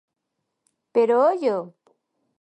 Pero 0.95 1.13
ollo! 1.31 1.57